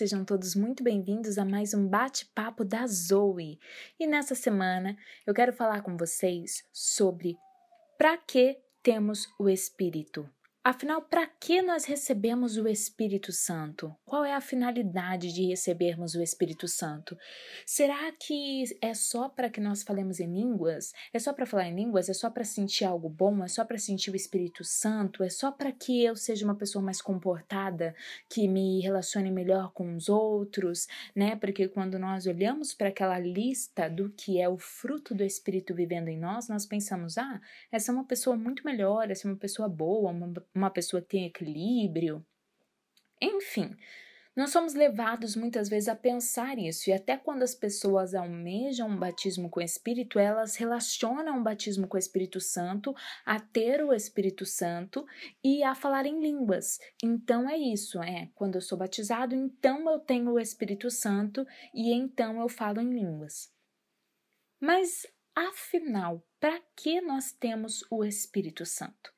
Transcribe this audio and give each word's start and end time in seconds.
Sejam 0.00 0.24
todos 0.24 0.54
muito 0.54 0.82
bem-vindos 0.82 1.36
a 1.36 1.44
mais 1.44 1.74
um 1.74 1.86
bate-papo 1.86 2.64
da 2.64 2.86
Zoe. 2.86 3.60
E 3.98 4.06
nessa 4.06 4.34
semana 4.34 4.96
eu 5.26 5.34
quero 5.34 5.52
falar 5.52 5.82
com 5.82 5.94
vocês 5.94 6.64
sobre 6.72 7.36
para 7.98 8.16
que 8.16 8.56
temos 8.82 9.26
o 9.38 9.46
Espírito. 9.46 10.26
Afinal, 10.62 11.00
para 11.00 11.26
que 11.26 11.62
nós 11.62 11.86
recebemos 11.86 12.58
o 12.58 12.68
Espírito 12.68 13.32
Santo? 13.32 13.96
Qual 14.04 14.26
é 14.26 14.34
a 14.34 14.42
finalidade 14.42 15.32
de 15.32 15.46
recebermos 15.46 16.14
o 16.14 16.22
Espírito 16.22 16.68
Santo? 16.68 17.16
Será 17.64 18.12
que 18.12 18.64
é 18.82 18.92
só 18.92 19.26
para 19.30 19.48
que 19.48 19.58
nós 19.58 19.82
falemos 19.82 20.20
em 20.20 20.30
línguas? 20.30 20.92
É 21.14 21.18
só 21.18 21.32
para 21.32 21.46
falar 21.46 21.68
em 21.68 21.74
línguas? 21.74 22.10
É 22.10 22.12
só 22.12 22.28
para 22.28 22.44
sentir 22.44 22.84
algo 22.84 23.08
bom? 23.08 23.42
É 23.42 23.48
só 23.48 23.64
para 23.64 23.78
sentir 23.78 24.10
o 24.10 24.16
Espírito 24.16 24.62
Santo? 24.62 25.24
É 25.24 25.30
só 25.30 25.50
para 25.50 25.72
que 25.72 26.04
eu 26.04 26.14
seja 26.14 26.44
uma 26.44 26.54
pessoa 26.54 26.84
mais 26.84 27.00
comportada, 27.00 27.94
que 28.28 28.46
me 28.46 28.82
relacione 28.82 29.30
melhor 29.30 29.72
com 29.72 29.96
os 29.96 30.10
outros, 30.10 30.86
né? 31.16 31.36
Porque 31.36 31.68
quando 31.68 31.98
nós 31.98 32.26
olhamos 32.26 32.74
para 32.74 32.88
aquela 32.88 33.18
lista 33.18 33.88
do 33.88 34.10
que 34.10 34.38
é 34.38 34.46
o 34.46 34.58
fruto 34.58 35.14
do 35.14 35.24
Espírito 35.24 35.74
vivendo 35.74 36.08
em 36.08 36.18
nós, 36.18 36.50
nós 36.50 36.66
pensamos: 36.66 37.16
ah, 37.16 37.40
essa 37.72 37.90
é 37.90 37.94
uma 37.94 38.04
pessoa 38.04 38.36
muito 38.36 38.62
melhor, 38.62 39.10
essa 39.10 39.26
é 39.26 39.30
uma 39.30 39.38
pessoa 39.38 39.66
boa, 39.66 40.10
uma, 40.10 40.30
uma 40.54 40.70
pessoa 40.70 41.00
que 41.02 41.08
tem 41.08 41.26
equilíbrio. 41.26 42.24
Enfim, 43.20 43.76
nós 44.34 44.50
somos 44.50 44.74
levados 44.74 45.34
muitas 45.34 45.68
vezes 45.68 45.88
a 45.88 45.96
pensar 45.96 46.56
isso, 46.56 46.88
e 46.88 46.92
até 46.92 47.16
quando 47.16 47.42
as 47.42 47.54
pessoas 47.54 48.14
almejam 48.14 48.88
um 48.88 48.96
batismo 48.96 49.50
com 49.50 49.60
o 49.60 49.62
Espírito, 49.62 50.18
elas 50.18 50.56
relacionam 50.56 51.38
o 51.38 51.42
batismo 51.42 51.88
com 51.88 51.96
o 51.96 51.98
Espírito 51.98 52.40
Santo 52.40 52.94
a 53.26 53.40
ter 53.40 53.84
o 53.84 53.92
Espírito 53.92 54.46
Santo 54.46 55.04
e 55.42 55.62
a 55.64 55.74
falar 55.74 56.06
em 56.06 56.20
línguas. 56.20 56.78
Então 57.02 57.50
é 57.50 57.58
isso, 57.58 58.00
é 58.00 58.30
quando 58.34 58.54
eu 58.54 58.60
sou 58.60 58.78
batizado, 58.78 59.34
então 59.34 59.90
eu 59.90 59.98
tenho 59.98 60.30
o 60.30 60.40
Espírito 60.40 60.90
Santo 60.90 61.44
e 61.74 61.92
então 61.92 62.40
eu 62.40 62.48
falo 62.48 62.80
em 62.80 62.94
línguas. 62.94 63.52
Mas 64.60 65.06
afinal, 65.34 66.24
para 66.38 66.60
que 66.76 67.00
nós 67.00 67.32
temos 67.32 67.84
o 67.90 68.04
Espírito 68.04 68.64
Santo? 68.64 69.12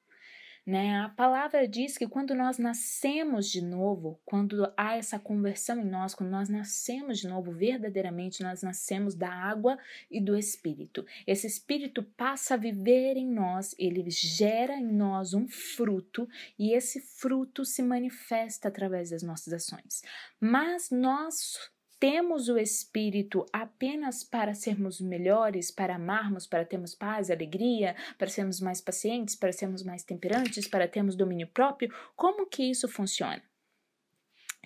Né? 0.65 1.01
A 1.01 1.09
palavra 1.09 1.67
diz 1.67 1.99
que 1.99 2.07
quando 2.07 2.37
nós 2.37 2.57
nascemos 2.57 3.51
de 3.51 3.61
novo, 3.61 4.21
quando 4.25 4.73
há 4.77 4.97
essa 4.97 5.19
conversão 5.19 5.81
em 5.81 5.85
nós, 5.85 6.15
quando 6.15 6.31
nós 6.31 6.49
nascemos 6.49 7.19
de 7.19 7.27
novo, 7.27 7.51
verdadeiramente 7.51 8.45
nós 8.45 8.63
nascemos 8.63 9.17
da 9.17 9.29
água 9.29 9.77
e 10.09 10.21
do 10.21 10.37
Espírito. 10.37 11.05
Esse 11.27 11.49
Espírito 11.49 12.05
passa 12.17 12.55
a 12.55 12.57
viver 12.57 13.17
em 13.17 13.29
nós, 13.29 13.75
ele 13.77 14.09
gera 14.09 14.75
em 14.75 14.87
nós 14.87 15.35
um 15.35 15.49
fruto 15.49 16.29
e 16.57 16.73
esse 16.73 17.01
fruto 17.01 17.65
se 17.65 17.83
manifesta 17.83 18.69
através 18.69 19.11
das 19.11 19.25
nossas 19.25 19.53
ações. 19.53 20.03
Mas 20.41 20.91
nós 20.91 21.72
temos 22.03 22.49
o 22.49 22.59
Espírito 22.59 23.47
apenas 23.53 24.25
para 24.25 24.55
sermos 24.55 25.01
melhores, 25.01 25.71
para 25.71 25.95
amarmos, 25.95 26.49
para 26.49 26.65
termos 26.65 26.97
paz, 26.97 27.31
alegria, 27.31 27.95
para 28.19 28.27
sermos 28.27 28.61
mais 28.61 28.81
pacientes, 28.81 29.37
para 29.37 29.53
sermos 29.53 29.85
mais 29.85 30.03
temperantes, 30.03 30.67
para 30.67 30.89
termos 30.89 31.15
domínio 31.15 31.47
próprio? 31.47 31.95
Como 32.17 32.45
que 32.49 32.69
isso 32.69 32.89
funciona? 32.89 33.41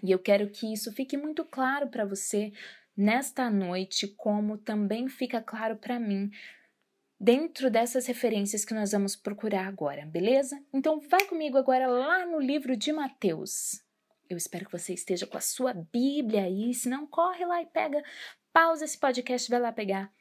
E 0.03 0.11
eu 0.11 0.19
quero 0.19 0.49
que 0.49 0.73
isso 0.73 0.91
fique 0.93 1.19
muito 1.19 1.45
claro 1.45 1.89
para 1.89 2.07
você 2.07 2.55
nesta 2.97 3.51
noite, 3.51 4.09
como 4.09 4.57
também 4.57 5.07
fica 5.07 5.43
claro 5.43 5.77
para 5.77 6.01
mim 6.01 6.31
dentro 7.21 7.71
dessas 7.71 8.07
referências 8.07 8.65
que 8.65 8.73
nós 8.73 8.93
vamos 8.93 9.15
procurar 9.15 9.67
agora, 9.67 10.07
beleza? 10.07 10.59
Então 10.73 11.01
vai 11.01 11.27
comigo 11.27 11.59
agora 11.59 11.87
lá 11.87 12.25
no 12.25 12.41
livro 12.41 12.75
de 12.75 12.95
Mateus. 12.95 13.85
Eu 14.29 14.37
espero 14.37 14.67
que 14.67 14.73
você 14.73 14.93
esteja 14.93 15.27
com 15.27 15.37
a 15.37 15.41
sua 15.41 15.73
Bíblia 15.73 16.45
aí. 16.45 16.75
Se 16.75 16.89
não, 16.89 17.07
corre 17.07 17.45
lá 17.47 17.63
e 17.63 17.67
pega, 17.67 18.03
pausa 18.53 18.85
esse 18.85 18.99
podcast, 18.99 19.49
vai 19.49 19.61
lá 19.61 19.73
pegar. 19.73 20.13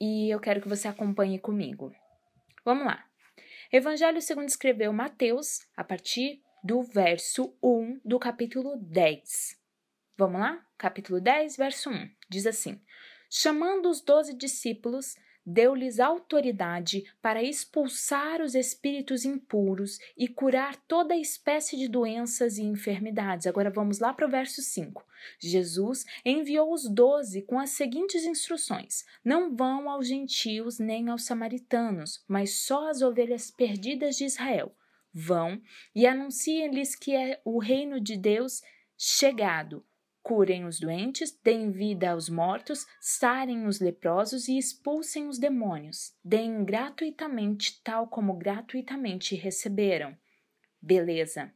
E 0.00 0.32
eu 0.32 0.38
quero 0.38 0.60
que 0.60 0.68
você 0.68 0.86
acompanhe 0.86 1.38
comigo. 1.38 1.94
Vamos 2.64 2.86
lá. 2.86 3.04
Evangelho 3.72 4.20
segundo 4.20 4.48
escreveu 4.48 4.92
Mateus, 4.92 5.66
a 5.76 5.82
partir 5.82 6.42
do 6.62 6.82
verso 6.82 7.56
1 7.62 8.00
do 8.04 8.18
capítulo 8.18 8.76
10. 8.76 9.58
Vamos 10.16 10.40
lá? 10.40 10.66
Capítulo 10.76 11.20
10, 11.20 11.56
verso 11.56 11.90
1. 11.90 12.10
Diz 12.28 12.46
assim: 12.46 12.80
Chamando 13.30 13.88
os 13.88 14.00
doze 14.00 14.34
discípulos, 14.34 15.16
deu-lhes 15.48 15.98
autoridade 15.98 17.10
para 17.22 17.42
expulsar 17.42 18.42
os 18.42 18.54
espíritos 18.54 19.24
impuros 19.24 19.98
e 20.14 20.28
curar 20.28 20.76
toda 20.76 21.16
espécie 21.16 21.74
de 21.74 21.88
doenças 21.88 22.58
e 22.58 22.62
enfermidades. 22.62 23.46
Agora 23.46 23.70
vamos 23.70 23.98
lá 23.98 24.12
para 24.12 24.26
o 24.26 24.30
verso 24.30 24.60
5. 24.60 25.02
Jesus 25.40 26.04
enviou 26.22 26.70
os 26.70 26.86
doze 26.86 27.40
com 27.40 27.58
as 27.58 27.70
seguintes 27.70 28.24
instruções: 28.24 29.06
Não 29.24 29.56
vão 29.56 29.88
aos 29.88 30.06
gentios 30.06 30.78
nem 30.78 31.08
aos 31.08 31.24
samaritanos, 31.24 32.22
mas 32.28 32.60
só 32.60 32.90
às 32.90 33.00
ovelhas 33.00 33.50
perdidas 33.50 34.16
de 34.16 34.26
Israel. 34.26 34.76
Vão 35.14 35.62
e 35.94 36.06
anunciem-lhes 36.06 36.94
que 36.94 37.16
é 37.16 37.40
o 37.42 37.58
reino 37.58 37.98
de 37.98 38.18
Deus 38.18 38.62
chegado. 38.98 39.82
Curem 40.28 40.66
os 40.66 40.78
doentes, 40.78 41.32
deem 41.42 41.70
vida 41.70 42.10
aos 42.10 42.28
mortos, 42.28 42.86
sarem 43.00 43.66
os 43.66 43.80
leprosos 43.80 44.46
e 44.46 44.58
expulsem 44.58 45.26
os 45.26 45.38
demônios. 45.38 46.14
Deem 46.22 46.66
gratuitamente, 46.66 47.82
tal 47.82 48.06
como 48.06 48.36
gratuitamente 48.36 49.34
receberam. 49.34 50.14
Beleza. 50.82 51.50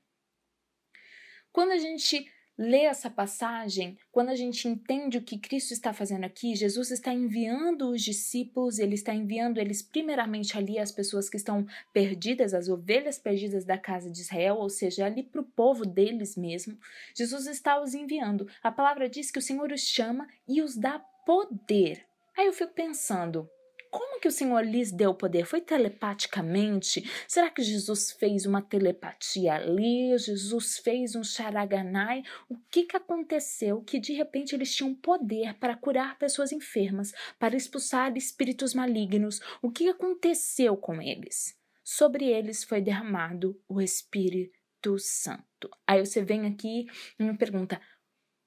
Quando 1.52 1.72
a 1.72 1.76
gente 1.76 2.26
lê 2.62 2.84
essa 2.84 3.10
passagem, 3.10 3.98
quando 4.12 4.28
a 4.28 4.36
gente 4.36 4.68
entende 4.68 5.18
o 5.18 5.22
que 5.22 5.36
Cristo 5.36 5.72
está 5.72 5.92
fazendo 5.92 6.24
aqui, 6.24 6.54
Jesus 6.54 6.92
está 6.92 7.12
enviando 7.12 7.90
os 7.90 8.02
discípulos, 8.02 8.78
ele 8.78 8.94
está 8.94 9.12
enviando 9.12 9.58
eles 9.58 9.82
primeiramente 9.82 10.56
ali 10.56 10.78
as 10.78 10.92
pessoas 10.92 11.28
que 11.28 11.36
estão 11.36 11.66
perdidas, 11.92 12.54
as 12.54 12.68
ovelhas 12.68 13.18
perdidas 13.18 13.64
da 13.64 13.76
casa 13.76 14.08
de 14.08 14.20
Israel, 14.20 14.56
ou 14.56 14.70
seja, 14.70 15.04
ali 15.04 15.24
para 15.24 15.40
o 15.40 15.44
povo 15.44 15.84
deles 15.84 16.36
mesmo. 16.36 16.78
Jesus 17.16 17.46
está 17.48 17.82
os 17.82 17.94
enviando. 17.94 18.48
A 18.62 18.70
palavra 18.70 19.08
diz 19.08 19.30
que 19.30 19.40
o 19.40 19.42
Senhor 19.42 19.72
os 19.72 19.80
chama 19.80 20.28
e 20.46 20.62
os 20.62 20.76
dá 20.76 21.00
poder. 21.26 22.06
Aí 22.38 22.46
eu 22.46 22.52
fico 22.52 22.72
pensando, 22.72 23.48
como 23.92 24.18
que 24.18 24.26
o 24.26 24.32
Senhor 24.32 24.64
lhes 24.64 24.90
deu 24.90 25.14
poder? 25.14 25.44
Foi 25.44 25.60
telepaticamente? 25.60 27.04
Será 27.28 27.50
que 27.50 27.62
Jesus 27.62 28.10
fez 28.12 28.46
uma 28.46 28.62
telepatia 28.62 29.52
ali? 29.52 30.16
Jesus 30.16 30.78
fez 30.78 31.14
um 31.14 31.22
charaganai? 31.22 32.22
O 32.48 32.56
que, 32.70 32.84
que 32.84 32.96
aconteceu 32.96 33.82
que 33.82 34.00
de 34.00 34.14
repente 34.14 34.54
eles 34.54 34.74
tinham 34.74 34.94
poder 34.94 35.52
para 35.58 35.76
curar 35.76 36.18
pessoas 36.18 36.52
enfermas, 36.52 37.12
para 37.38 37.54
expulsar 37.54 38.16
espíritos 38.16 38.72
malignos? 38.72 39.42
O 39.60 39.70
que 39.70 39.86
aconteceu 39.90 40.74
com 40.74 41.02
eles? 41.02 41.54
Sobre 41.84 42.24
eles 42.24 42.64
foi 42.64 42.80
derramado 42.80 43.60
o 43.68 43.78
Espírito 43.78 44.98
Santo. 44.98 45.68
Aí 45.86 46.02
você 46.02 46.24
vem 46.24 46.46
aqui 46.46 46.86
e 47.18 47.22
me 47.22 47.36
pergunta: 47.36 47.78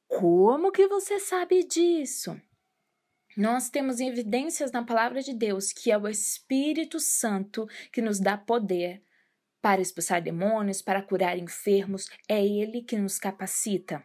como 0.08 0.72
que 0.72 0.88
você 0.88 1.20
sabe 1.20 1.64
disso? 1.64 2.36
Nós 3.36 3.70
temos 3.70 4.00
evidências 4.00 4.72
na 4.72 4.84
palavra 4.84 5.22
de 5.22 5.34
Deus 5.34 5.74
que 5.74 5.92
é 5.92 5.98
o 5.98 6.08
Espírito 6.08 7.00
Santo 7.02 7.68
que 7.92 8.02
nos 8.02 8.18
dá 8.20 8.38
poder 8.38 9.04
para 9.62 9.82
expulsar 9.82 10.22
demônios, 10.22 10.82
para 10.82 11.02
curar 11.02 11.38
enfermos, 11.38 12.08
é 12.30 12.46
ele 12.46 12.84
que 12.84 12.96
nos 12.98 13.18
capacita. 13.18 14.02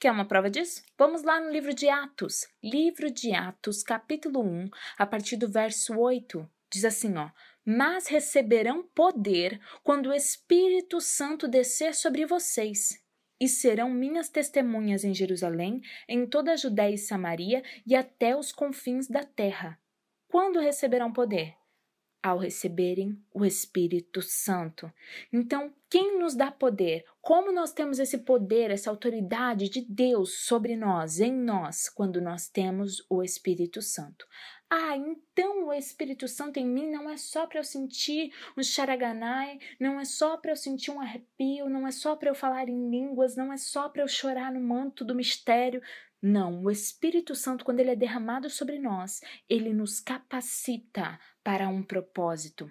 Quer 0.00 0.10
uma 0.10 0.26
prova 0.26 0.50
disso? 0.50 0.82
Vamos 0.98 1.22
lá 1.22 1.40
no 1.40 1.48
livro 1.48 1.72
de 1.72 1.88
Atos. 1.88 2.48
Livro 2.62 3.10
de 3.10 3.32
Atos, 3.32 3.82
capítulo 3.82 4.42
1, 4.42 4.68
a 4.98 5.06
partir 5.06 5.36
do 5.36 5.48
verso 5.48 5.96
8. 5.96 6.44
Diz 6.68 6.84
assim, 6.84 7.16
ó: 7.16 7.30
"Mas 7.64 8.08
receberão 8.08 8.82
poder 8.82 9.60
quando 9.84 10.06
o 10.06 10.12
Espírito 10.12 11.00
Santo 11.00 11.46
descer 11.46 11.94
sobre 11.94 12.26
vocês, 12.26 13.00
e 13.40 13.48
serão 13.48 13.90
minhas 13.90 14.28
testemunhas 14.28 15.02
em 15.02 15.14
Jerusalém, 15.14 15.80
em 16.06 16.26
toda 16.26 16.52
a 16.52 16.56
Judéia 16.56 16.94
e 16.94 16.98
Samaria 16.98 17.62
e 17.86 17.96
até 17.96 18.36
os 18.36 18.52
confins 18.52 19.08
da 19.08 19.24
terra. 19.24 19.80
Quando 20.28 20.60
receberão 20.60 21.12
poder? 21.12 21.54
Ao 22.22 22.36
receberem 22.36 23.18
o 23.32 23.46
Espírito 23.46 24.20
Santo. 24.20 24.92
Então, 25.32 25.72
quem 25.88 26.18
nos 26.18 26.34
dá 26.34 26.50
poder? 26.52 27.04
Como 27.22 27.50
nós 27.50 27.72
temos 27.72 27.98
esse 27.98 28.18
poder, 28.18 28.70
essa 28.70 28.90
autoridade 28.90 29.70
de 29.70 29.80
Deus 29.80 30.44
sobre 30.44 30.76
nós, 30.76 31.18
em 31.18 31.32
nós, 31.32 31.88
quando 31.88 32.20
nós 32.20 32.46
temos 32.46 33.04
o 33.08 33.22
Espírito 33.22 33.80
Santo? 33.80 34.26
Ah, 34.72 34.96
então 34.96 35.66
o 35.66 35.72
Espírito 35.72 36.28
Santo 36.28 36.58
em 36.58 36.64
mim 36.64 36.88
não 36.92 37.10
é 37.10 37.16
só 37.16 37.44
para 37.44 37.58
eu 37.58 37.64
sentir 37.64 38.32
um 38.56 38.62
charaganai, 38.62 39.58
não 39.80 39.98
é 39.98 40.04
só 40.04 40.36
para 40.36 40.52
eu 40.52 40.56
sentir 40.56 40.92
um 40.92 41.00
arrepio, 41.00 41.68
não 41.68 41.88
é 41.88 41.90
só 41.90 42.14
para 42.14 42.30
eu 42.30 42.36
falar 42.36 42.68
em 42.68 42.88
línguas, 42.88 43.34
não 43.34 43.52
é 43.52 43.56
só 43.56 43.88
para 43.88 44.02
eu 44.02 44.08
chorar 44.08 44.52
no 44.52 44.60
manto 44.60 45.04
do 45.04 45.12
mistério. 45.12 45.82
Não, 46.22 46.62
o 46.62 46.70
Espírito 46.70 47.34
Santo, 47.34 47.64
quando 47.64 47.80
ele 47.80 47.90
é 47.90 47.96
derramado 47.96 48.48
sobre 48.48 48.78
nós, 48.78 49.20
ele 49.48 49.72
nos 49.72 49.98
capacita 49.98 51.18
para 51.42 51.68
um 51.68 51.82
propósito. 51.82 52.70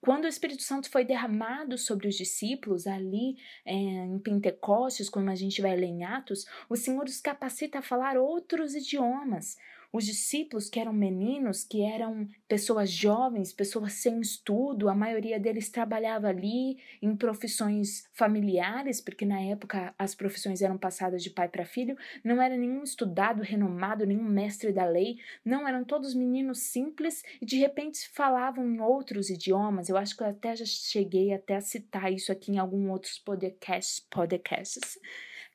Quando 0.00 0.24
o 0.24 0.28
Espírito 0.28 0.62
Santo 0.62 0.90
foi 0.90 1.04
derramado 1.04 1.76
sobre 1.76 2.08
os 2.08 2.14
discípulos 2.14 2.86
ali 2.86 3.36
é, 3.66 3.72
em 3.72 4.18
Pentecostes, 4.18 5.10
como 5.10 5.28
a 5.28 5.34
gente 5.34 5.60
vai 5.60 5.76
ler 5.76 5.86
em 5.86 6.04
Atos, 6.04 6.46
o 6.70 6.76
Senhor 6.76 7.04
os 7.04 7.20
capacita 7.20 7.78
a 7.78 7.82
falar 7.82 8.16
outros 8.16 8.74
idiomas. 8.74 9.56
Os 9.94 10.06
discípulos, 10.06 10.68
que 10.68 10.80
eram 10.80 10.92
meninos, 10.92 11.62
que 11.62 11.80
eram 11.82 12.26
pessoas 12.48 12.90
jovens, 12.90 13.52
pessoas 13.52 13.92
sem 13.92 14.20
estudo, 14.20 14.88
a 14.88 14.94
maioria 14.94 15.38
deles 15.38 15.68
trabalhava 15.68 16.26
ali 16.26 16.78
em 17.00 17.14
profissões 17.14 18.04
familiares, 18.12 19.00
porque 19.00 19.24
na 19.24 19.40
época 19.40 19.94
as 19.96 20.12
profissões 20.12 20.62
eram 20.62 20.76
passadas 20.76 21.22
de 21.22 21.30
pai 21.30 21.48
para 21.48 21.64
filho, 21.64 21.96
não 22.24 22.42
era 22.42 22.56
nenhum 22.56 22.82
estudado, 22.82 23.40
renomado, 23.40 24.04
nenhum 24.04 24.24
mestre 24.24 24.72
da 24.72 24.84
lei, 24.84 25.20
não 25.44 25.68
eram 25.68 25.84
todos 25.84 26.12
meninos 26.12 26.58
simples 26.58 27.22
e 27.40 27.46
de 27.46 27.56
repente 27.56 28.08
falavam 28.08 28.68
em 28.68 28.80
outros 28.80 29.30
idiomas. 29.30 29.88
Eu 29.88 29.96
acho 29.96 30.16
que 30.16 30.24
eu 30.24 30.26
até 30.26 30.56
já 30.56 30.64
cheguei 30.64 31.32
até 31.32 31.54
a 31.54 31.60
citar 31.60 32.12
isso 32.12 32.32
aqui 32.32 32.50
em 32.50 32.58
algum 32.58 32.90
outros 32.90 33.20
podcasts. 33.20 34.04
podcasts. 34.10 34.98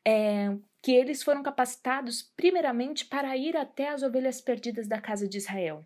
É, 0.07 0.55
que 0.81 0.91
eles 0.91 1.21
foram 1.23 1.43
capacitados 1.43 2.21
primeiramente 2.35 3.05
para 3.05 3.35
ir 3.35 3.57
até 3.57 3.89
as 3.89 4.03
ovelhas 4.03 4.39
perdidas 4.39 4.87
da 4.87 5.01
casa 5.01 5.27
de 5.27 5.37
Israel. 5.37 5.85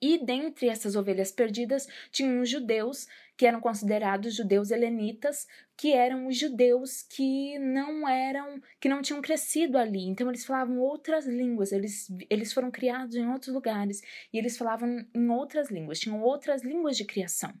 E 0.00 0.24
dentre 0.24 0.68
essas 0.68 0.94
ovelhas 0.94 1.32
perdidas 1.32 1.88
tinham 2.12 2.40
os 2.40 2.48
judeus, 2.48 3.08
que 3.36 3.44
eram 3.44 3.60
considerados 3.60 4.34
judeus 4.34 4.70
helenitas, 4.70 5.46
que 5.76 5.92
eram 5.92 6.28
os 6.28 6.36
judeus 6.36 7.02
que 7.02 7.58
não 7.58 8.08
eram, 8.08 8.60
que 8.80 8.88
não 8.88 9.02
tinham 9.02 9.20
crescido 9.20 9.76
ali. 9.76 10.08
Então 10.08 10.28
eles 10.28 10.44
falavam 10.44 10.78
outras 10.78 11.26
línguas, 11.26 11.72
eles, 11.72 12.08
eles 12.30 12.52
foram 12.52 12.70
criados 12.70 13.16
em 13.16 13.28
outros 13.28 13.52
lugares 13.52 14.00
e 14.32 14.38
eles 14.38 14.56
falavam 14.56 15.04
em 15.12 15.28
outras 15.30 15.68
línguas, 15.68 15.98
tinham 15.98 16.22
outras 16.22 16.62
línguas 16.62 16.96
de 16.96 17.04
criação. 17.04 17.52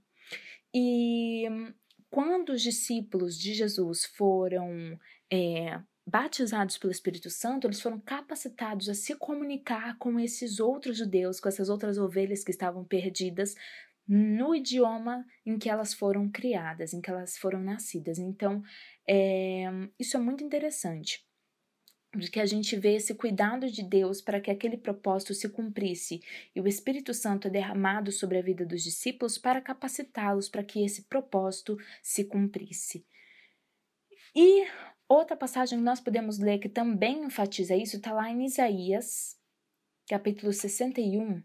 E 0.72 1.44
quando 2.10 2.50
os 2.50 2.62
discípulos 2.62 3.36
de 3.38 3.52
Jesus 3.52 4.04
foram 4.04 4.98
é, 5.30 5.80
batizados 6.08 6.78
pelo 6.78 6.90
Espírito 6.90 7.28
Santo, 7.28 7.66
eles 7.66 7.80
foram 7.80 8.00
capacitados 8.00 8.88
a 8.88 8.94
se 8.94 9.14
comunicar 9.14 9.98
com 9.98 10.18
esses 10.18 10.58
outros 10.58 10.96
judeus, 10.96 11.38
com 11.38 11.48
essas 11.48 11.68
outras 11.68 11.98
ovelhas 11.98 12.42
que 12.42 12.50
estavam 12.50 12.84
perdidas 12.84 13.54
no 14.06 14.54
idioma 14.54 15.26
em 15.44 15.58
que 15.58 15.68
elas 15.68 15.92
foram 15.92 16.30
criadas, 16.30 16.94
em 16.94 17.00
que 17.00 17.10
elas 17.10 17.36
foram 17.36 17.60
nascidas. 17.60 18.18
Então, 18.18 18.62
é, 19.06 19.66
isso 19.98 20.16
é 20.16 20.20
muito 20.20 20.42
interessante, 20.42 21.22
porque 22.10 22.40
a 22.40 22.46
gente 22.46 22.74
vê 22.74 22.94
esse 22.94 23.14
cuidado 23.14 23.70
de 23.70 23.82
Deus 23.82 24.22
para 24.22 24.40
que 24.40 24.50
aquele 24.50 24.78
propósito 24.78 25.34
se 25.34 25.46
cumprisse, 25.50 26.22
e 26.56 26.60
o 26.60 26.66
Espírito 26.66 27.12
Santo 27.12 27.48
é 27.48 27.50
derramado 27.50 28.10
sobre 28.10 28.38
a 28.38 28.42
vida 28.42 28.64
dos 28.64 28.82
discípulos 28.82 29.36
para 29.36 29.60
capacitá-los 29.60 30.48
para 30.48 30.64
que 30.64 30.82
esse 30.82 31.02
propósito 31.02 31.76
se 32.02 32.24
cumprisse. 32.24 33.04
E 34.34 34.66
Outra 35.08 35.34
passagem 35.34 35.78
que 35.78 35.84
nós 35.84 36.00
podemos 36.00 36.38
ler 36.38 36.58
que 36.58 36.68
também 36.68 37.24
enfatiza 37.24 37.74
isso 37.74 37.96
está 37.96 38.12
lá 38.12 38.28
em 38.30 38.44
Isaías, 38.44 39.38
capítulo 40.06 40.52
61, 40.52 41.42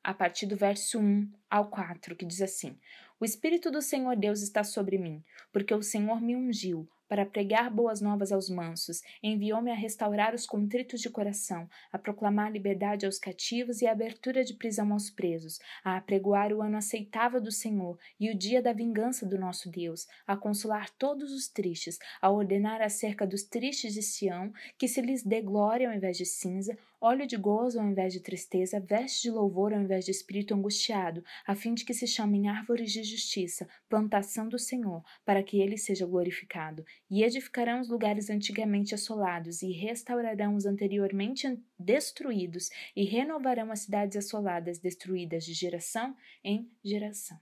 a 0.00 0.14
partir 0.14 0.46
do 0.46 0.54
verso 0.54 1.00
1 1.00 1.32
ao 1.50 1.68
4, 1.68 2.14
que 2.14 2.24
diz 2.24 2.40
assim: 2.40 2.78
O 3.18 3.24
Espírito 3.24 3.72
do 3.72 3.82
Senhor 3.82 4.14
Deus 4.14 4.40
está 4.40 4.62
sobre 4.62 4.98
mim, 4.98 5.24
porque 5.52 5.74
o 5.74 5.82
Senhor 5.82 6.20
me 6.20 6.36
ungiu 6.36 6.88
para 7.08 7.26
pregar 7.26 7.70
boas 7.70 8.00
novas 8.00 8.32
aos 8.32 8.48
mansos, 8.48 9.02
enviou-me 9.22 9.70
a 9.70 9.74
restaurar 9.74 10.34
os 10.34 10.46
contritos 10.46 11.00
de 11.00 11.10
coração, 11.10 11.68
a 11.92 11.98
proclamar 11.98 12.52
liberdade 12.52 13.06
aos 13.06 13.18
cativos 13.18 13.82
e 13.82 13.86
a 13.86 13.92
abertura 13.92 14.44
de 14.44 14.54
prisão 14.54 14.92
aos 14.92 15.10
presos, 15.10 15.58
a 15.84 15.96
apregoar 15.96 16.52
o 16.52 16.62
ano 16.62 16.76
aceitável 16.76 17.40
do 17.40 17.52
Senhor 17.52 17.98
e 18.18 18.30
o 18.30 18.36
dia 18.36 18.62
da 18.62 18.72
vingança 18.72 19.26
do 19.26 19.38
nosso 19.38 19.70
Deus, 19.70 20.06
a 20.26 20.36
consolar 20.36 20.90
todos 20.90 21.32
os 21.32 21.48
tristes, 21.48 21.98
a 22.20 22.30
ordenar 22.30 22.80
acerca 22.80 23.26
dos 23.26 23.42
tristes 23.42 23.94
de 23.94 24.02
Sião 24.02 24.52
que 24.78 24.88
se 24.88 25.00
lhes 25.00 25.22
dê 25.22 25.40
glória 25.40 25.88
ao 25.88 25.94
invés 25.94 26.16
de 26.16 26.24
cinza, 26.24 26.76
óleo 27.00 27.26
de 27.26 27.36
gozo 27.36 27.78
ao 27.78 27.86
invés 27.86 28.14
de 28.14 28.20
tristeza, 28.20 28.80
veste 28.80 29.22
de 29.22 29.30
louvor 29.30 29.74
ao 29.74 29.80
invés 29.80 30.06
de 30.06 30.10
espírito 30.10 30.54
angustiado, 30.54 31.22
a 31.46 31.54
fim 31.54 31.74
de 31.74 31.84
que 31.84 31.92
se 31.92 32.06
chamem 32.06 32.48
árvores 32.48 32.92
de 32.92 33.02
justiça, 33.02 33.68
plantação 33.90 34.48
do 34.48 34.58
Senhor, 34.58 35.04
para 35.24 35.42
que 35.42 35.60
ele 35.60 35.76
seja 35.76 36.06
glorificado. 36.06 36.84
E 37.10 37.22
edificarão 37.22 37.80
os 37.80 37.88
lugares 37.88 38.30
antigamente 38.30 38.94
assolados, 38.94 39.62
e 39.62 39.72
restaurarão 39.72 40.54
os 40.54 40.66
anteriormente 40.66 41.62
destruídos, 41.78 42.70
e 42.96 43.04
renovarão 43.04 43.70
as 43.70 43.80
cidades 43.80 44.16
assoladas, 44.16 44.78
destruídas 44.78 45.44
de 45.44 45.52
geração 45.52 46.16
em 46.42 46.70
geração. 46.82 47.38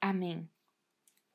Amém. 0.00 0.48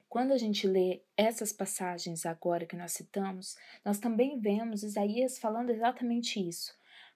Quando 0.09 0.31
a 0.31 0.37
gente 0.37 0.67
lê 0.67 1.01
essas 1.17 1.51
passagens 1.51 2.25
agora 2.25 2.65
que 2.65 2.75
nós 2.75 2.91
citamos, 2.91 3.55
nós 3.83 3.97
também 3.97 4.39
vemos 4.39 4.83
Isaías 4.83 5.39
falando 5.39 5.71
exatamente 5.71 6.39
isso 6.39 6.73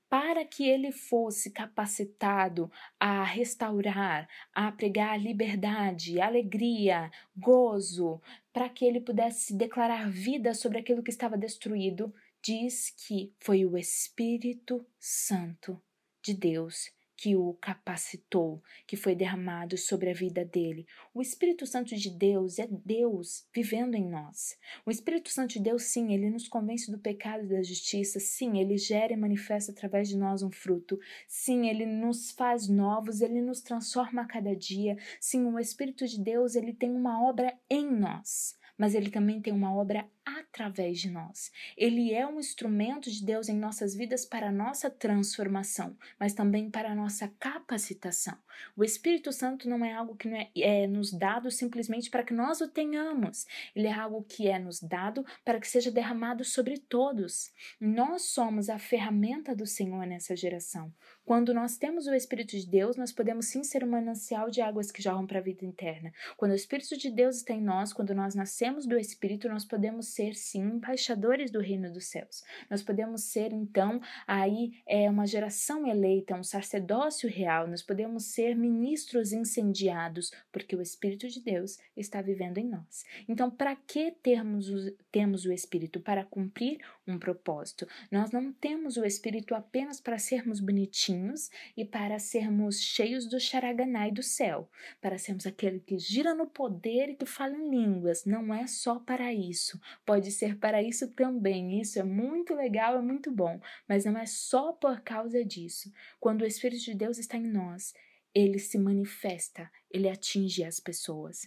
para 0.09 0.45
que 0.45 0.67
ele 0.67 0.91
fosse 0.91 1.51
capacitado 1.51 2.71
a 2.99 3.23
restaurar, 3.23 4.27
a 4.53 4.71
pregar 4.71 5.21
liberdade, 5.21 6.19
alegria, 6.19 7.11
gozo, 7.35 8.21
para 8.53 8.69
que 8.69 8.85
ele 8.85 9.01
pudesse 9.01 9.53
declarar 9.55 10.09
vida 10.09 10.53
sobre 10.53 10.79
aquilo 10.79 11.03
que 11.03 11.11
estava 11.11 11.37
destruído, 11.37 12.13
diz 12.41 12.91
que 12.91 13.33
foi 13.39 13.65
o 13.65 13.77
Espírito 13.77 14.85
Santo 14.99 15.81
de 16.21 16.33
Deus 16.33 16.96
que 17.17 17.35
o 17.35 17.55
capacitou, 17.55 18.61
que 18.85 18.95
foi 18.95 19.15
derramado 19.15 19.75
sobre 19.75 20.11
a 20.11 20.13
vida 20.13 20.45
dele. 20.45 20.85
O 21.15 21.21
Espírito 21.21 21.65
Santo 21.65 21.95
de 21.95 22.11
Deus 22.11 22.59
é 22.59 22.67
Deus 22.69 23.47
vivendo 23.53 23.95
em 23.95 24.07
nós. 24.07 24.55
O 24.85 24.91
Espírito 24.91 25.29
Santo 25.29 25.53
de 25.53 25.59
Deus, 25.59 25.83
sim, 25.83 26.13
ele 26.13 26.29
nos 26.29 26.47
convence 26.47 26.91
do 26.91 26.99
pecado 26.99 27.43
e 27.43 27.49
da 27.49 27.63
justiça. 27.63 28.19
Sim, 28.19 28.59
ele 28.59 28.77
gera 28.77 29.13
e 29.13 29.17
manifesta 29.17 29.71
através 29.71 30.07
de 30.07 30.15
nós 30.15 30.43
um 30.43 30.51
fruto. 30.51 30.99
Sim, 31.27 31.67
ele 31.67 31.87
nos 31.87 32.31
faz 32.31 32.69
novos, 32.69 33.19
ele 33.19 33.41
nos 33.41 33.61
transforma 33.61 34.21
a 34.21 34.27
cada 34.27 34.55
dia. 34.55 34.95
Sim, 35.19 35.45
o 35.45 35.57
Espírito 35.57 36.07
de 36.07 36.21
Deus, 36.21 36.55
ele 36.55 36.71
tem 36.71 36.91
uma 36.91 37.27
obra 37.27 37.57
em 37.67 37.91
nós 37.91 38.55
mas 38.77 38.93
ele 38.93 39.09
também 39.09 39.41
tem 39.41 39.51
uma 39.51 39.73
obra 39.73 40.07
através 40.35 40.99
de 40.99 41.09
nós. 41.09 41.51
Ele 41.77 42.13
é 42.13 42.27
um 42.27 42.39
instrumento 42.39 43.09
de 43.09 43.23
Deus 43.23 43.47
em 43.47 43.57
nossas 43.57 43.95
vidas 43.95 44.25
para 44.25 44.49
a 44.49 44.51
nossa 44.51 44.89
transformação, 44.89 45.95
mas 46.19 46.33
também 46.33 46.69
para 46.69 46.91
a 46.91 46.95
nossa 46.95 47.27
capacitação. 47.39 48.37
O 48.75 48.83
Espírito 48.83 49.31
Santo 49.31 49.69
não 49.69 49.85
é 49.85 49.93
algo 49.93 50.15
que 50.15 50.27
é, 50.27 50.49
é 50.57 50.87
nos 50.87 51.13
dado 51.13 51.49
simplesmente 51.49 52.09
para 52.09 52.23
que 52.23 52.33
nós 52.33 52.59
o 52.59 52.67
tenhamos. 52.67 53.45
Ele 53.75 53.87
é 53.87 53.93
algo 53.93 54.23
que 54.23 54.47
é 54.47 54.59
nos 54.59 54.81
dado 54.81 55.25
para 55.45 55.59
que 55.59 55.67
seja 55.67 55.91
derramado 55.91 56.43
sobre 56.43 56.77
todos. 56.77 57.51
Nós 57.79 58.23
somos 58.23 58.69
a 58.69 58.79
ferramenta 58.79 59.55
do 59.55 59.65
Senhor 59.65 60.05
nessa 60.05 60.35
geração. 60.35 60.91
Quando 61.23 61.53
nós 61.53 61.77
temos 61.77 62.07
o 62.07 62.13
Espírito 62.13 62.57
de 62.57 62.65
Deus, 62.65 62.95
nós 62.95 63.11
podemos 63.11 63.47
sim 63.47 63.63
ser 63.63 63.83
um 63.83 63.89
manancial 63.89 64.49
de 64.49 64.61
águas 64.61 64.91
que 64.91 65.01
jorram 65.01 65.27
para 65.27 65.39
a 65.39 65.41
vida 65.41 65.65
interna. 65.65 66.13
Quando 66.37 66.51
o 66.51 66.55
Espírito 66.55 66.97
de 66.97 67.11
Deus 67.11 67.37
está 67.37 67.53
em 67.53 67.61
nós, 67.61 67.91
quando 67.91 68.15
nós 68.15 68.33
nascemos 68.33 68.85
do 68.85 68.97
Espírito, 68.97 69.49
nós 69.49 69.65
podemos 69.65 70.07
ser 70.17 70.33
sim 70.33 70.61
embaixadores 70.61 71.51
do 71.51 71.59
reino 71.59 71.91
dos 71.91 72.07
céus. 72.07 72.43
Nós 72.69 72.81
podemos 72.81 73.23
ser 73.23 73.53
então 73.53 74.01
aí 74.25 74.81
é 74.87 75.07
uma 75.09 75.27
geração 75.27 75.85
eleita, 75.85 76.35
um 76.35 76.43
sacerdócio 76.43 77.29
real. 77.29 77.67
Nós 77.67 77.83
podemos 77.83 78.25
ser 78.25 78.55
ministros 78.55 79.31
incendiados, 79.31 80.31
porque 80.51 80.75
o 80.75 80.81
Espírito 80.81 81.27
de 81.27 81.39
Deus 81.39 81.77
está 81.95 82.21
vivendo 82.21 82.57
em 82.57 82.67
nós. 82.67 83.05
Então, 83.29 83.51
para 83.51 83.75
que 83.75 84.11
termos 84.11 84.69
o, 84.69 84.91
temos 85.11 85.45
o 85.45 85.51
Espírito? 85.51 85.99
Para 85.99 86.25
cumprir 86.25 86.79
um 87.07 87.19
propósito. 87.19 87.87
Nós 88.11 88.31
não 88.31 88.51
temos 88.51 88.97
o 88.97 89.05
Espírito 89.05 89.53
apenas 89.53 90.01
para 90.01 90.17
sermos 90.17 90.59
bonitinhos 90.59 91.49
e 91.75 91.85
para 91.85 92.17
sermos 92.19 92.81
cheios 92.81 93.27
do 93.27 93.39
Sharaganai 93.39 94.11
do 94.11 94.23
céu, 94.23 94.69
para 94.99 95.17
sermos 95.17 95.45
aquele 95.45 95.79
que 95.79 95.97
gira 95.99 96.33
no 96.33 96.47
poder 96.47 97.09
e 97.09 97.15
que 97.15 97.25
fala 97.25 97.55
em 97.55 97.69
línguas. 97.69 98.25
Não 98.25 98.53
é 98.53 98.65
só 98.67 98.99
para 98.99 99.33
isso, 99.33 99.79
pode 100.07 100.31
ser 100.31 100.57
para 100.57 100.81
isso 100.81 101.13
também. 101.13 101.81
Isso 101.81 101.99
é 101.99 102.03
muito 102.03 102.55
legal, 102.55 102.97
é 102.97 103.01
muito 103.01 103.29
bom, 103.29 103.59
mas 103.87 104.05
não 104.05 104.17
é 104.17 104.25
só 104.25 104.71
por 104.71 105.01
causa 105.01 105.43
disso. 105.43 105.91
Quando 106.17 106.41
o 106.41 106.45
Espírito 106.45 106.85
de 106.85 106.95
Deus 106.95 107.17
está 107.19 107.37
em 107.37 107.45
nós, 107.45 107.93
ele 108.33 108.57
se 108.57 108.79
manifesta, 108.79 109.69
ele 109.91 110.07
atinge 110.07 110.63
as 110.63 110.79
pessoas. 110.79 111.41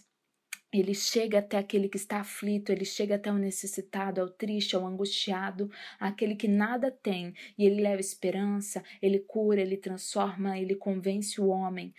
Ele 0.71 0.93
chega 0.93 1.39
até 1.39 1.57
aquele 1.57 1.89
que 1.89 1.97
está 1.97 2.21
aflito, 2.21 2.71
ele 2.71 2.85
chega 2.85 3.15
até 3.15 3.31
o 3.31 3.37
necessitado, 3.37 4.21
ao 4.21 4.29
triste, 4.29 4.75
ao 4.75 4.85
angustiado, 4.85 5.69
aquele 5.99 6.35
que 6.35 6.47
nada 6.47 6.91
tem, 6.91 7.33
e 7.57 7.65
ele 7.65 7.81
leva 7.81 7.99
esperança, 7.99 8.81
ele 9.01 9.19
cura, 9.19 9.59
ele 9.59 9.75
transforma, 9.75 10.57
ele 10.57 10.75
convence 10.75 11.41
o 11.41 11.47
homem 11.47 11.93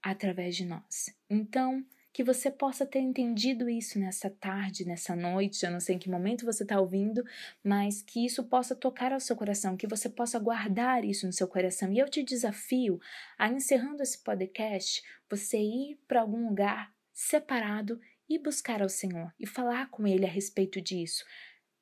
através 0.00 0.56
de 0.56 0.64
nós. 0.64 1.14
Então, 1.28 1.84
que 2.14 2.22
você 2.22 2.48
possa 2.48 2.86
ter 2.86 3.00
entendido 3.00 3.68
isso 3.68 3.98
nessa 3.98 4.30
tarde, 4.30 4.86
nessa 4.86 5.16
noite, 5.16 5.66
eu 5.66 5.72
não 5.72 5.80
sei 5.80 5.96
em 5.96 5.98
que 5.98 6.08
momento 6.08 6.44
você 6.44 6.62
está 6.62 6.80
ouvindo, 6.80 7.24
mas 7.62 8.02
que 8.02 8.24
isso 8.24 8.44
possa 8.44 8.72
tocar 8.72 9.12
ao 9.12 9.18
seu 9.18 9.34
coração, 9.34 9.76
que 9.76 9.88
você 9.88 10.08
possa 10.08 10.38
guardar 10.38 11.04
isso 11.04 11.26
no 11.26 11.32
seu 11.32 11.48
coração. 11.48 11.92
E 11.92 11.98
eu 11.98 12.08
te 12.08 12.22
desafio 12.22 13.00
a, 13.36 13.48
encerrando 13.48 14.00
esse 14.00 14.22
podcast, 14.22 15.02
você 15.28 15.58
ir 15.58 15.98
para 16.06 16.20
algum 16.20 16.48
lugar 16.48 16.94
separado 17.12 18.00
e 18.28 18.38
buscar 18.38 18.80
ao 18.80 18.88
Senhor 18.88 19.34
e 19.36 19.44
falar 19.44 19.90
com 19.90 20.06
Ele 20.06 20.24
a 20.24 20.30
respeito 20.30 20.80
disso. 20.80 21.24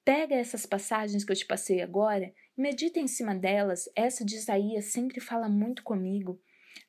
Pega 0.03 0.35
essas 0.35 0.65
passagens 0.65 1.27
que 1.27 1.31
eu 1.31 1.37
te 1.37 1.45
passei 1.45 1.83
agora, 1.83 2.33
medita 2.57 2.99
em 2.99 3.07
cima 3.07 3.35
delas. 3.35 3.85
Essa 3.95 4.25
de 4.25 4.37
Isaías 4.37 4.87
sempre 4.87 5.21
fala 5.21 5.47
muito 5.47 5.83
comigo. 5.83 6.41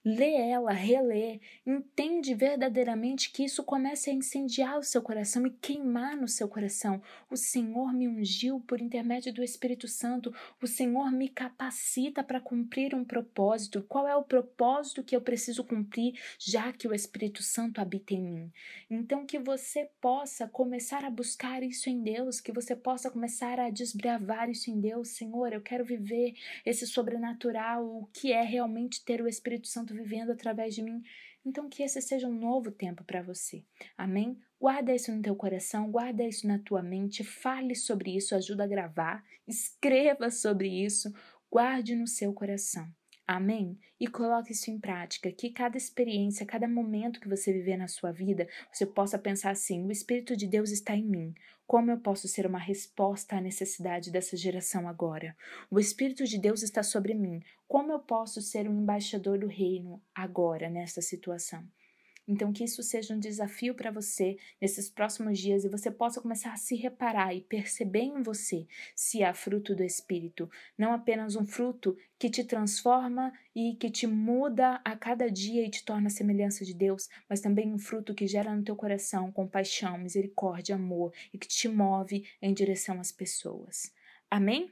Lê 0.05 0.33
ela, 0.33 0.73
relê, 0.73 1.39
entende 1.65 2.35
verdadeiramente 2.35 3.31
que 3.31 3.45
isso 3.45 3.63
começa 3.63 4.09
a 4.09 4.13
incendiar 4.13 4.77
o 4.77 4.83
seu 4.83 5.01
coração 5.01 5.47
e 5.47 5.49
queimar 5.49 6.17
no 6.17 6.27
seu 6.27 6.47
coração. 6.49 7.01
O 7.29 7.37
Senhor 7.37 7.93
me 7.93 8.09
ungiu 8.09 8.59
por 8.67 8.81
intermédio 8.81 9.33
do 9.33 9.41
Espírito 9.41 9.87
Santo, 9.87 10.33
o 10.61 10.67
Senhor 10.67 11.09
me 11.09 11.29
capacita 11.29 12.21
para 12.21 12.41
cumprir 12.41 12.93
um 12.93 13.05
propósito. 13.05 13.81
Qual 13.87 14.05
é 14.05 14.13
o 14.13 14.23
propósito 14.23 15.03
que 15.03 15.15
eu 15.15 15.21
preciso 15.21 15.63
cumprir, 15.63 16.19
já 16.37 16.73
que 16.73 16.85
o 16.85 16.93
Espírito 16.93 17.41
Santo 17.41 17.79
habita 17.79 18.13
em 18.13 18.21
mim? 18.21 18.51
Então, 18.89 19.25
que 19.25 19.39
você 19.39 19.89
possa 20.01 20.49
começar 20.49 21.05
a 21.05 21.09
buscar 21.09 21.63
isso 21.63 21.89
em 21.89 22.01
Deus, 22.01 22.41
que 22.41 22.51
você 22.51 22.75
possa 22.75 23.09
começar 23.09 23.57
a 23.57 23.69
desbravar 23.69 24.49
isso 24.49 24.69
em 24.69 24.81
Deus. 24.81 25.09
Senhor, 25.09 25.53
eu 25.53 25.61
quero 25.61 25.85
viver 25.85 26.33
esse 26.65 26.85
sobrenatural, 26.85 27.85
o 27.85 28.09
que 28.11 28.33
é 28.33 28.41
realmente 28.41 29.03
ter 29.05 29.21
o 29.21 29.29
Espírito 29.29 29.67
Santo 29.73 29.93
vivendo 29.93 30.31
através 30.31 30.73
de 30.75 30.81
mim. 30.81 31.01
Então, 31.45 31.67
que 31.67 31.83
esse 31.83 32.01
seja 32.01 32.27
um 32.27 32.39
novo 32.39 32.71
tempo 32.71 33.03
para 33.03 33.21
você. 33.21 33.65
Amém? 33.97 34.39
Guarda 34.59 34.95
isso 34.95 35.13
no 35.13 35.21
teu 35.21 35.35
coração, 35.35 35.91
guarda 35.91 36.23
isso 36.23 36.47
na 36.47 36.57
tua 36.59 36.81
mente, 36.81 37.23
fale 37.23 37.75
sobre 37.75 38.15
isso, 38.15 38.33
ajuda 38.33 38.63
a 38.63 38.67
gravar, 38.67 39.23
escreva 39.45 40.29
sobre 40.29 40.69
isso, 40.69 41.11
guarde 41.51 41.95
no 41.95 42.07
seu 42.07 42.33
coração. 42.33 42.87
Amém? 43.25 43.79
E 43.97 44.07
coloque 44.07 44.51
isso 44.51 44.69
em 44.69 44.77
prática, 44.77 45.31
que 45.31 45.49
cada 45.49 45.77
experiência, 45.77 46.45
cada 46.45 46.67
momento 46.67 47.21
que 47.21 47.29
você 47.29 47.53
viver 47.53 47.77
na 47.77 47.87
sua 47.87 48.11
vida, 48.11 48.47
você 48.71 48.85
possa 48.85 49.17
pensar 49.17 49.51
assim: 49.51 49.85
o 49.85 49.91
Espírito 49.91 50.35
de 50.35 50.45
Deus 50.45 50.71
está 50.71 50.93
em 50.95 51.05
mim. 51.05 51.33
Como 51.65 51.89
eu 51.89 51.97
posso 51.97 52.27
ser 52.27 52.45
uma 52.45 52.59
resposta 52.59 53.37
à 53.37 53.41
necessidade 53.41 54.11
dessa 54.11 54.35
geração 54.35 54.89
agora? 54.89 55.35
O 55.71 55.79
Espírito 55.79 56.25
de 56.25 56.37
Deus 56.37 56.61
está 56.61 56.83
sobre 56.83 57.13
mim. 57.13 57.41
Como 57.65 57.93
eu 57.93 57.99
posso 57.99 58.41
ser 58.41 58.67
um 58.67 58.81
embaixador 58.81 59.39
do 59.39 59.47
reino 59.47 60.01
agora, 60.13 60.69
nesta 60.69 61.01
situação? 61.01 61.63
Então, 62.27 62.53
que 62.53 62.63
isso 62.63 62.81
seja 62.81 63.13
um 63.13 63.19
desafio 63.19 63.75
para 63.75 63.91
você 63.91 64.37
nesses 64.61 64.89
próximos 64.89 65.37
dias 65.37 65.65
e 65.65 65.69
você 65.69 65.91
possa 65.91 66.21
começar 66.21 66.53
a 66.53 66.57
se 66.57 66.75
reparar 66.75 67.33
e 67.33 67.41
perceber 67.41 68.03
em 68.03 68.23
você 68.23 68.65
se 68.95 69.23
há 69.23 69.33
fruto 69.33 69.75
do 69.75 69.83
Espírito. 69.83 70.49
Não 70.77 70.93
apenas 70.93 71.35
um 71.35 71.45
fruto 71.45 71.97
que 72.17 72.29
te 72.29 72.43
transforma 72.43 73.33
e 73.53 73.75
que 73.75 73.89
te 73.89 74.07
muda 74.07 74.81
a 74.85 74.95
cada 74.95 75.29
dia 75.29 75.65
e 75.65 75.69
te 75.69 75.83
torna 75.83 76.07
a 76.07 76.11
semelhança 76.11 76.63
de 76.63 76.73
Deus, 76.73 77.09
mas 77.29 77.41
também 77.41 77.73
um 77.73 77.79
fruto 77.79 78.15
que 78.15 78.27
gera 78.27 78.55
no 78.55 78.63
teu 78.63 78.75
coração 78.75 79.31
compaixão, 79.31 79.97
misericórdia, 79.97 80.75
amor 80.75 81.13
e 81.33 81.37
que 81.37 81.47
te 81.47 81.67
move 81.67 82.25
em 82.41 82.53
direção 82.53 82.99
às 82.99 83.11
pessoas. 83.11 83.93
Amém? 84.29 84.71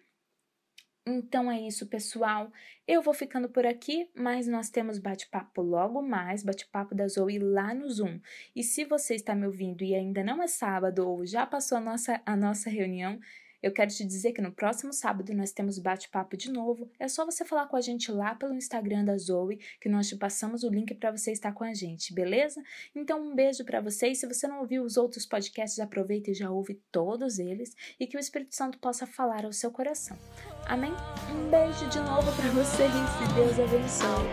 Então 1.12 1.52
é 1.52 1.60
isso, 1.60 1.86
pessoal. 1.88 2.52
Eu 2.88 3.02
vou 3.02 3.14
ficando 3.14 3.50
por 3.50 3.66
aqui, 3.66 4.10
mas 4.16 4.48
nós 4.48 4.70
temos 4.70 4.98
bate-papo 4.98 5.62
logo 5.62 6.02
mais, 6.02 6.44
bate-papo 6.44 6.96
da 6.96 7.08
Zoe 7.08 7.38
lá 7.38 7.74
no 7.74 7.90
Zoom. 7.90 8.20
E 8.56 8.64
se 8.64 8.86
você 8.86 9.16
está 9.16 9.36
me 9.36 9.46
ouvindo 9.46 9.84
e 9.84 9.94
ainda 9.94 10.24
não 10.24 10.42
é 10.42 10.48
sábado 10.48 11.08
ou 11.08 11.26
já 11.26 11.46
passou 11.46 11.78
a 11.78 11.82
nossa, 11.82 12.22
a 12.26 12.36
nossa 12.36 12.70
reunião, 12.70 13.20
eu 13.62 13.72
quero 13.72 13.92
te 13.92 14.06
dizer 14.06 14.32
que 14.32 14.42
no 14.42 14.52
próximo 14.52 14.92
sábado 14.94 15.34
nós 15.34 15.52
temos 15.52 15.78
bate-papo 15.78 16.36
de 16.36 16.52
novo. 16.52 16.90
É 17.00 17.08
só 17.08 17.26
você 17.26 17.46
falar 17.46 17.68
com 17.68 17.76
a 17.76 17.82
gente 17.82 18.12
lá 18.12 18.36
pelo 18.36 18.54
Instagram 18.54 19.06
da 19.06 19.18
Zoe, 19.18 19.60
que 19.80 19.90
nós 19.90 20.08
te 20.08 20.16
passamos 20.16 20.64
o 20.64 20.70
link 20.70 20.94
para 20.96 21.12
você 21.12 21.32
estar 21.32 21.52
com 21.54 21.64
a 21.64 21.74
gente, 21.74 22.14
beleza? 22.14 22.62
Então 22.96 23.22
um 23.22 23.36
beijo 23.36 23.64
para 23.64 23.82
vocês. 23.82 24.20
Se 24.20 24.28
você 24.28 24.48
não 24.48 24.62
ouviu 24.62 24.84
os 24.84 24.98
outros 24.98 25.26
podcasts, 25.26 25.80
aproveita 25.80 26.32
e 26.32 26.34
já 26.34 26.50
ouve 26.50 26.82
todos 26.92 27.40
eles 27.40 27.76
e 28.00 28.08
que 28.08 28.18
o 28.18 28.20
Espírito 28.20 28.56
Santo 28.56 28.80
possa 28.80 29.06
falar 29.06 29.46
ao 29.46 29.54
seu 29.54 29.72
coração. 29.72 30.18
Amém? 30.66 30.94
Um 31.30 31.50
beijo 31.50 31.88
de 31.90 32.00
novo 32.00 32.32
para 32.36 32.50
vocês 32.52 32.92
e 32.92 33.34
Deus 33.36 33.60
abençoe. 33.60 34.28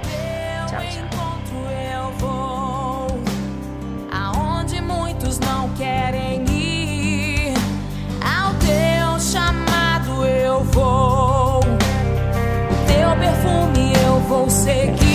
Tchau, 0.68 0.80
tchau. 0.90 1.28
aonde 4.10 4.80
muitos 4.80 5.38
não 5.38 5.74
querem 5.74 6.27
seguir 14.68 15.07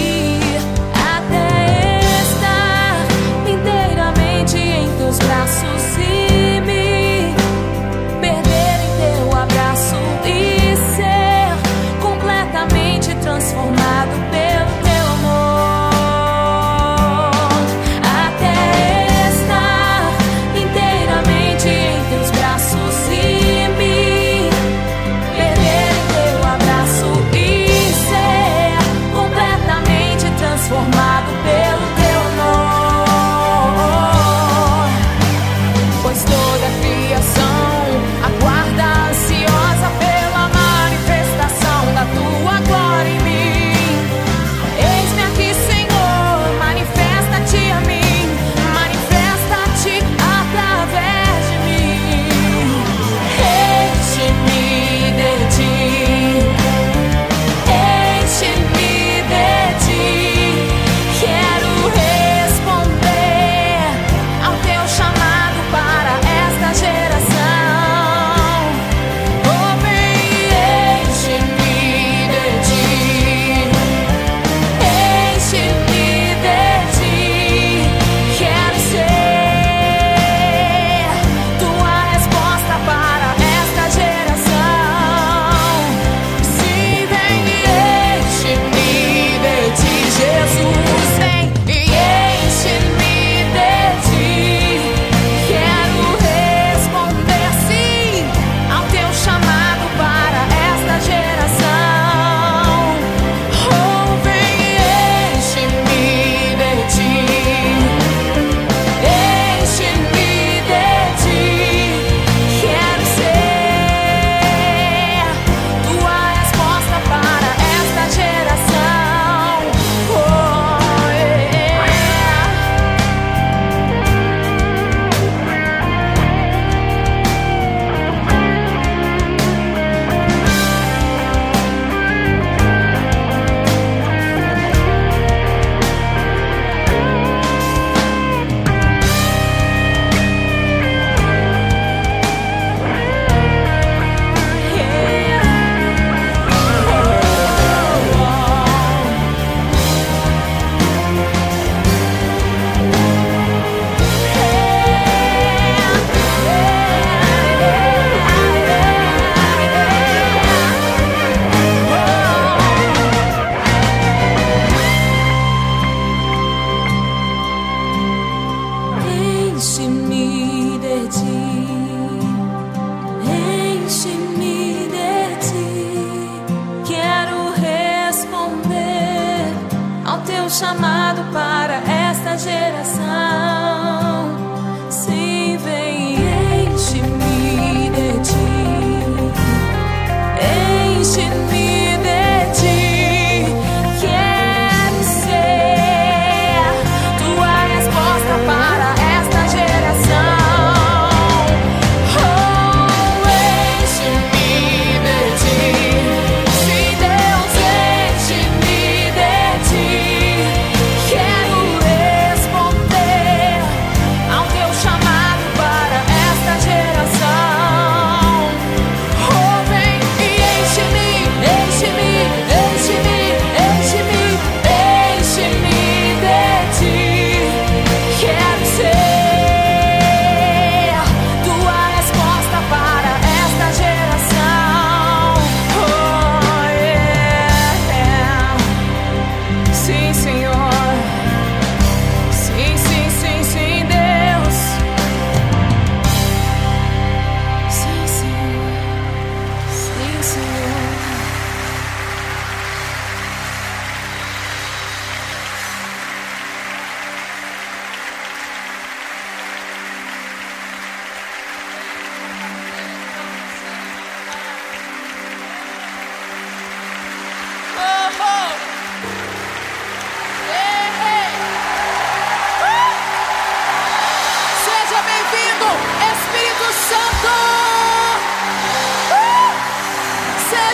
para 181.31 181.75
esta 181.75 182.37
geração. 182.37 183.02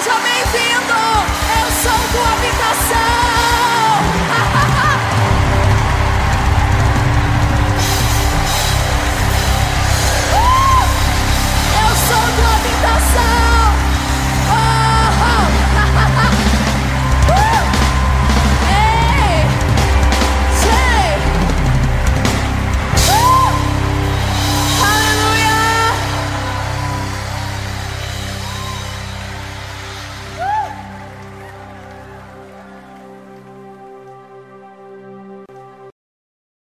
such 0.02 0.16
amazing. 0.16 0.69